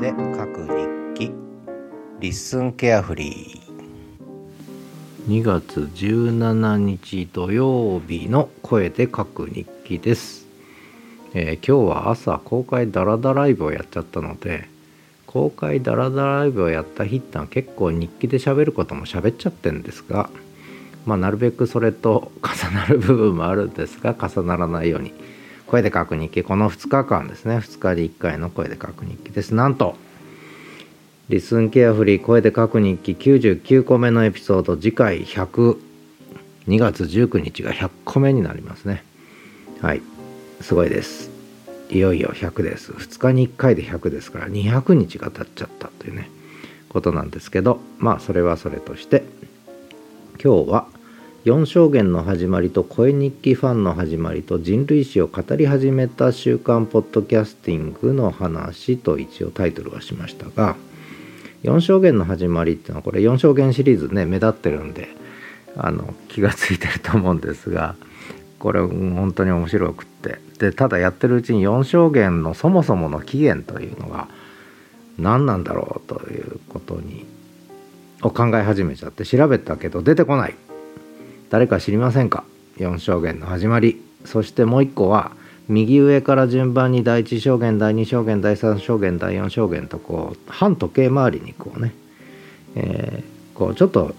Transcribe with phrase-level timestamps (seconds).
[0.00, 0.14] で書
[0.46, 0.66] く
[1.14, 1.32] 日記。
[2.20, 5.30] リッスンケアフリー。
[5.30, 10.46] 2月17日土曜日の声で書く日記です、
[11.34, 14.66] えー、今日は朝公開ダラダライブをやっちゃったので
[15.26, 20.30] 公開ダラダライブをやった日ってのは結構日記で喋ることも喋っちゃってんですが
[21.04, 25.12] まあなるべくそれと重なる部分もあるんですが重ならないように
[25.70, 26.42] 声で書く日記。
[26.42, 27.58] この2日間ですね。
[27.58, 29.54] 2日で1回の声で書く日記です。
[29.54, 29.94] なんと
[31.28, 33.12] リスンケアフリー声で書く日記。
[33.12, 34.76] 99個目のエピソード。
[34.76, 35.78] 次回1002
[36.66, 39.04] 月19日が100個目になりますね。
[39.80, 40.02] はい。
[40.60, 41.30] すごいです。
[41.88, 42.90] いよいよ100です。
[42.90, 46.28] 2日に1回で100ですから200日が経っちゃったというね
[46.88, 47.78] ことなんですけど。
[47.98, 49.22] まあそれはそれとして
[50.42, 50.88] 今日は
[51.46, 60.76] 「4証言の始まりと声日記ファンの始まりと人類史を語り始めた週刊ポッドキャスティングの話と一応タイトルはしましたが
[61.62, 65.08] 4証言の始まりっていうのはこれ4証言シリーズね目立ってるんで
[65.78, 67.96] あの気が付いてると思うんですが
[68.58, 70.38] これ本当に面白くって。
[70.58, 74.28] でただやってるうちに4証言のそもそもの起源というのが
[75.16, 77.24] 何なんだろうということに
[78.20, 80.54] を考え始めちゃって調べたけど出てこない。
[81.50, 82.44] 誰か知りませんか
[82.78, 84.00] ？4証言の始まり。
[84.24, 85.32] そしてもう一個は
[85.68, 91.94] 右上から順番に第1証言第2証言第3証言第4証言とこう反時計回りにこうね、
[92.76, 94.14] えー、こうちょっと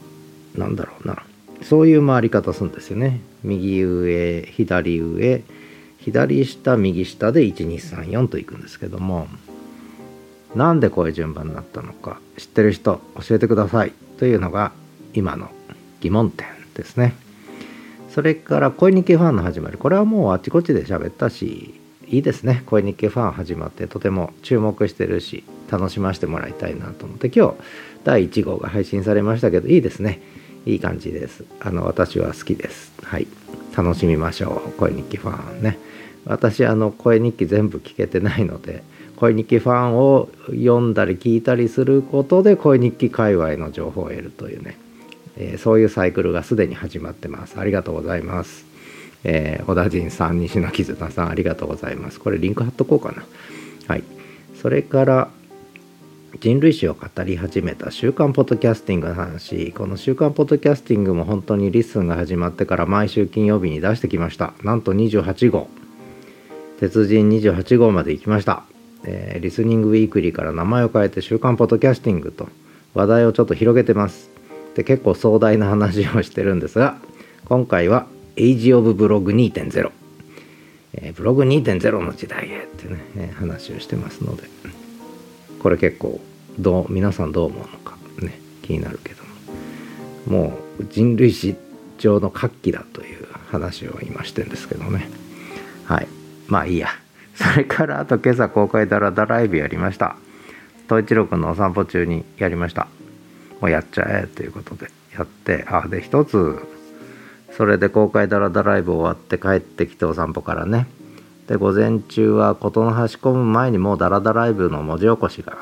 [0.55, 1.23] なんだろうな。
[1.63, 3.21] そういう回り方するんですよね。
[3.43, 5.43] 右上左上。
[5.99, 9.27] 左下右下で1234といくんですけども。
[10.55, 13.93] なんでこういう順番になったのか知ってる人教えてください。
[14.17, 14.73] というのが
[15.13, 15.49] 今の
[16.01, 16.60] 疑問点。
[16.81, 17.13] ですね。
[18.09, 19.77] それから恋日記ファンの始まり。
[19.77, 21.75] これはもうあちこちで喋ったし
[22.07, 22.63] いいですね。
[22.65, 27.53] 恋日記ファン始まってとても注目してるし楽しませてもらいたいなと思って今日
[28.03, 30.21] 第1号が配信されましたけどいいですね。
[30.65, 31.45] いい感じです。
[31.59, 32.91] あの私は好きです。
[33.03, 33.27] はい。
[33.75, 34.71] 楽しみましょう。
[34.77, 35.77] 恋日記ファンね。
[36.25, 38.83] 私あの声日記全部聞けてないので
[39.15, 44.77] 声日記ファンを読んだり聞いたりすることで声日記界隈の情報を得るというね。
[45.41, 47.59] えー、そういうサイクルがすでに始まってます。
[47.59, 48.63] ありがとうございます。
[49.23, 52.19] えー、小田陣さん、西野絆さん、ありがとうございます。
[52.19, 53.23] これリンク貼っとこうかな。
[53.87, 54.03] はい。
[54.61, 55.29] それから、
[56.39, 59.73] 人類史を語り始めた週刊ポッドキャスティングの話。
[59.73, 64.53] この週刊ポッドキャスティングも本当に LISTEN が始まってから毎週金曜日に出してきました。
[64.63, 65.67] なんと28号。
[66.79, 68.63] 鉄人28号まで行きました。
[69.03, 72.47] えー、リスニングウィークリーから名前を変えて週刊ポッドキャスティングと
[72.93, 74.29] 話題をちょっと広げてます。
[74.75, 76.97] で結構壮大な話をしてるんですが
[77.45, 79.19] 今回は「エイジ・オブ・ブロ。
[79.19, 79.91] グ2.0」
[80.93, 84.43] えー、ブログ2.0の時代へってね、話をしてますので。
[85.59, 86.19] これ結構
[86.59, 89.23] どう皆さんどう思うのかね気になるけど
[90.27, 90.49] も。
[90.49, 91.55] もう人類史
[91.97, 95.09] 上の活気だという話を今してるんですけどね。
[95.85, 96.07] はい。
[96.47, 96.89] まあいいや。
[97.35, 100.15] それからあと今朝公開ダラダライブやりました。
[100.85, 102.87] 統一郎のお散歩中にやりました。
[103.61, 106.59] もうやっちゃえということでやってあで一つ
[107.55, 110.87] それで公開ダラダライブ終わって帰ってきてお散歩からね。
[111.47, 115.57] で午前中は事の端込む前にもうダラダライブの文字起こしが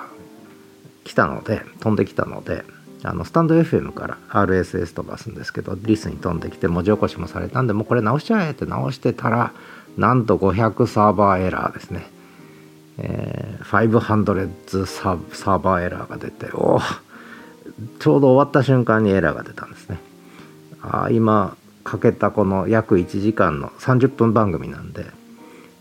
[1.04, 2.64] 来たので飛んできたので
[3.02, 9.54] あのスタンド FM から RSS 飛ばすんですけどリスに飛んできて文字起こしもされたんでもうこれ直しちゃえって直してたら
[9.98, 12.06] なんと500サーバーエラーですね、
[13.00, 16.80] えー、500サーバーエラーが出ておお
[18.00, 20.00] ちょうど終わった瞬間にエラーが出たんですね。
[20.82, 25.06] あ今かけたこの約1時間の30分番組なんで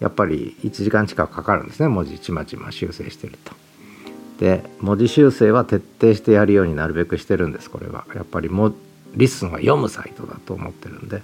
[0.01, 3.53] やっぱり1時間近くかかるんですね文字ちまちま修正してると。
[4.39, 8.05] で文字修正は徹底してやるようになるべくしてるんですこれは。
[8.15, 8.73] やっぱりも
[9.15, 11.23] リスンは読むサイトだと思ってるんで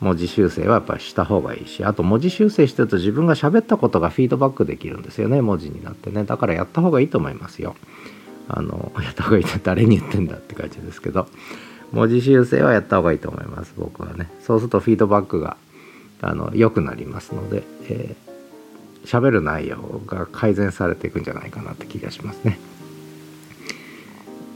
[0.00, 7.76] 文字修正はやっぱりした方がいいしあと文字修正してると自分が喋ったことがフィードバックできるんですよね文字になってねだからやった方がいいと思いますよ。
[8.48, 11.26] あのやった方がいいって誰に言ってんだって感じですけど。
[11.92, 14.28] 文字修正はやった方がいいと思います僕はね。
[14.40, 15.56] そうするとフィードバックが
[16.20, 22.58] あの良くなりますので喋、えー、る内容が改善されていくんじゃないかなって気がしますね。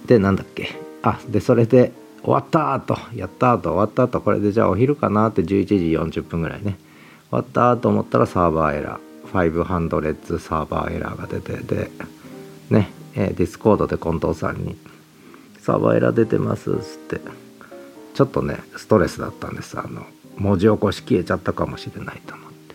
[0.06, 0.68] でなんだっけ。
[1.02, 1.92] あでそれで
[2.22, 5.66] 終わったとやったと終わったとこれでじゃあお昼かなって11
[6.10, 6.78] 時40分ぐらいね。
[7.30, 9.00] 終わったと思ったらサーバーエラー。
[9.32, 11.90] 500サーバーエラーが出てで
[12.70, 12.92] ね。
[13.14, 14.76] えー、 Discord で近藤さんに
[15.60, 17.20] 「サバエラ出てます」っつって
[18.14, 19.78] ちょっとねストレスだったんです。
[19.78, 20.04] あの
[20.36, 22.74] 文字起こし消えちゃったかもしれないと思って。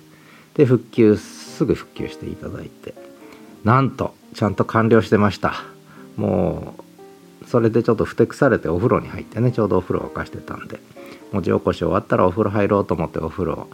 [0.56, 2.94] で復旧すぐ復旧していただいて
[3.64, 5.64] なんとちゃんと完了してました。
[6.16, 6.90] もう
[7.48, 10.80] それでちょっとふてくされてお風呂に入ってねちょうどお風呂沸かしてたんで
[11.32, 13.68] 文字起こし終わったらお風呂入ろうと思ってお風呂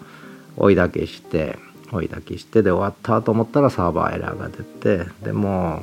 [0.56, 1.58] 追いだけして
[1.92, 5.82] 追いだけしてで終わったと思ったらサーバーエラーが出てでも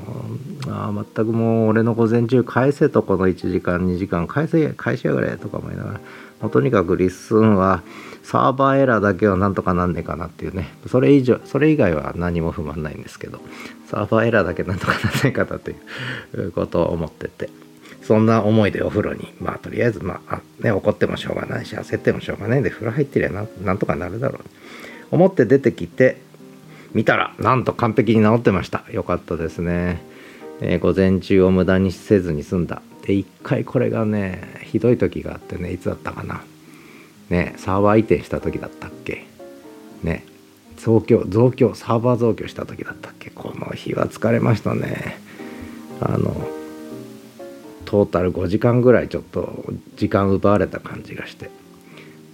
[0.68, 6.00] あ全くもう俺の午前中返せとこの1時間2時間返せ返しやがれとか思いながら
[6.40, 7.82] もうとにかく LISTEN は
[8.22, 10.68] サーバーエラーだけはなんとかなんねえかなっていうね。
[10.86, 13.40] それ以上それ以外は何も不満ないんですけど
[13.86, 15.74] サーバーエラーだけなんとかなんねえかなとい
[16.34, 17.50] う ことを思ってて。
[18.02, 24.91] そんな思いでお風呂にまあとりあえずまあね怒ってもしょうがないし焦ってもしょうがないんで風呂入ってりゃななんとかなるだろう。
[25.12, 26.16] 思って出てきて
[26.94, 28.82] 見たらなんと完璧に治ってました。
[28.90, 30.02] よかったですね、
[30.60, 32.82] えー、午前中を無駄にせずに済んだ。
[33.02, 36.42] で一回これがねひどい時があってねいつだったかな。
[37.30, 39.24] ねサーバー移転した時だったっけ。
[40.02, 40.24] ね
[40.76, 43.30] 増強増強サーバー増強した時だったっけ。
[43.30, 45.18] この日は疲れましたね。
[46.00, 46.34] あの
[47.84, 49.64] トータル5時間ぐらいちょっと
[49.96, 51.50] 時間奪われた感じがして。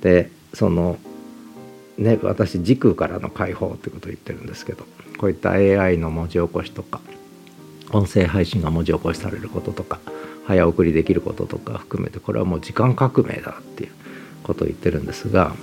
[0.00, 0.96] でその
[1.98, 4.84] ね私時空からの解放ってことを言ってるんですけど
[5.18, 7.00] こういった AI の文字起こしとか
[7.92, 9.98] 音声配信が文字起こしされることとか
[10.46, 13.92] 早送りできることとか含めてこれはもう時間革命だっていう
[14.42, 15.54] ことを言ってるんですが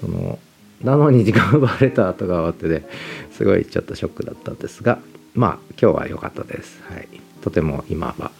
[0.00, 0.38] その
[0.82, 2.88] なのに時間奪われた後が終わってで
[3.30, 4.98] すごいちょっとショックだったんですが
[5.34, 6.82] まあ今日は良かったです。
[6.88, 7.08] はい、
[7.42, 8.30] とても今は、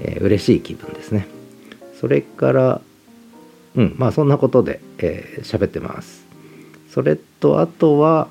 [0.00, 1.26] えー、嬉しい気分ですね。
[2.00, 2.80] それから
[3.76, 6.23] うんまあそんなことで喋、えー、ってます。
[6.94, 8.28] それとあとは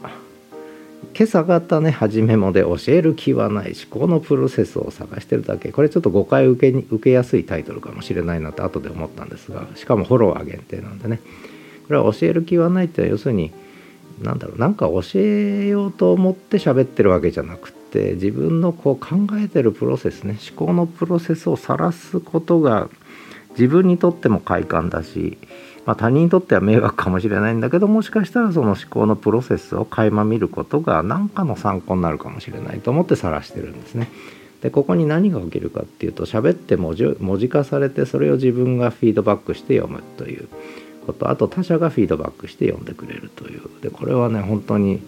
[1.14, 5.74] 今朝方ね初めもで教える気はない思考のプロセスを探してるだけ。
[5.74, 11.20] これちょっと誤解受けに受けやすいタイトルかもしれないなって後で思ったんですがしかもフォロワー限定なんでね。
[11.88, 13.52] これは教える気はないっては要するに
[14.22, 22.88] 何だろうなんか教えようと思って喋ってるわけじゃなくて自分のこう考えてるプロセスね思考のプロセスを晒すことが
[23.52, 25.38] 自分にとっても快感だし
[25.86, 34.10] まあ、他人にとっては迷惑かもしれないんだけどもしかしたらその思考のプロセスを垣間見ることが何かの参考になるかもしれないと思って晒してるんですね。
[34.62, 40.48] でここに何が起きるかっていうと喋って文字文字化されてそれを自分がフィードバックして読むという
[41.06, 41.30] こと。
[41.30, 43.62] あと他者がフィードバックして読んでくれるという。
[43.82, 45.02] でこれはね本当に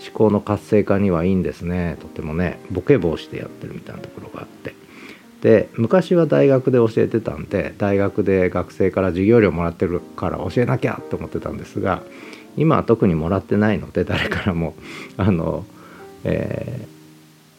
[0.00, 1.96] 思考の活性化にはいいんですね。
[2.00, 4.79] とてもねボケ防止でやってるみたいなところがあって。
[5.42, 12.02] で昔は大学で教えてたんで大学で学生から授業料もらってるから教えなきゃって思ってたんですが
[12.56, 14.74] 今は特にもらってないので誰からも
[15.16, 15.64] あの、
[16.24, 16.86] え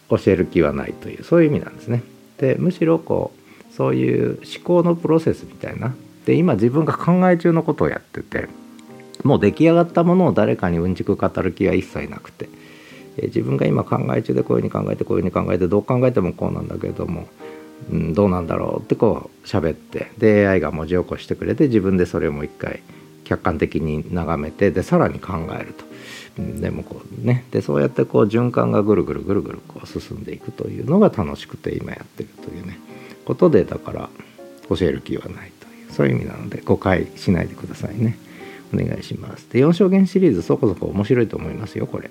[0.09, 2.03] ー、教える気はないというそういう意味なんですね。
[2.37, 5.95] でむしろこうそういう思考のプロセスみたいな
[6.25, 8.47] で今自分が考え中のことをやってて
[9.23, 12.49] もう出来上がったものを誰かにうんちく語る気は一切なくて、
[13.17, 17.27] えー、自分が今考え中でこういうふうに考えてこういうふうに考えてどう考えてもこうなんだけれども
[17.89, 22.81] うん、どうなんだろうってこう喋ってで AI が文字起こしてくれて自分でそれをもう一回
[23.23, 25.85] 客観的に眺めてでさらに考えると、
[26.37, 32.77] でもこうねでそうやってこう循環がぐるぐるぐるぐるこう進んでいくというのが楽しくて今やってるというね
[33.25, 34.09] ことでだから
[34.69, 38.17] 教える気はないというそういう意味なので誤解しないでくださいね。
[38.73, 39.49] お願いします。
[39.51, 42.09] で4証言シリーズそこそこ面白いと思いますよこれ。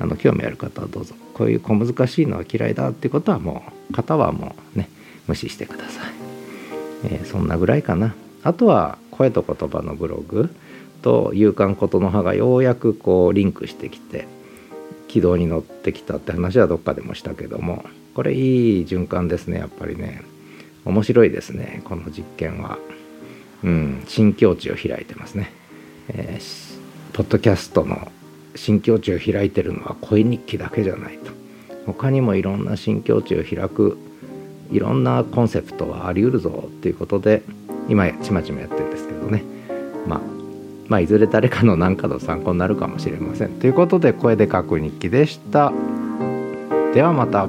[0.00, 1.14] あの興味ある方はどうぞ。
[1.34, 4.88] こういう小難しいのは嫌いだっていうことはもう方はもうね
[5.32, 6.12] 無視してください、
[7.04, 8.14] えー、そんなぐらいかな。
[8.42, 10.54] あとは声と言葉のブログ
[11.00, 14.26] と勇敢ことの葉がようやくこうリンクしてきて
[15.08, 17.84] 軌道に乗ってきたって話はどっかでもしたけども
[18.14, 20.22] これいい循環ですねやっぱりね。
[20.84, 22.78] 面白いですねこの実験は。
[23.64, 25.52] うん新境地を開いてますね、
[26.08, 26.80] えー、
[27.12, 28.10] ポッドキャストの
[28.56, 31.30] 新境地を開いてるのは恋日記だけじゃないと。
[31.86, 33.96] 他にもいろんな新境地を開く
[34.72, 37.42] いろんなコンセプトはあり得るぞっていうことで
[37.88, 39.44] 今ちまちまやってるんですけどね。
[40.06, 40.20] まあ
[40.88, 43.50] まあいずれ誰かの何かの参考になるかもしれません。
[43.60, 45.72] ということで声で書く日記でした。
[46.94, 47.48] ではまた。